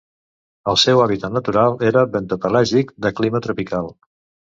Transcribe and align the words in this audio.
El 0.71 0.77
seu 0.83 1.01
hàbitat 1.03 1.35
natural 1.35 1.77
era 1.89 2.03
bentopelàgic 2.15 2.95
de 3.07 3.13
clima 3.21 3.43
tropical. 3.49 3.93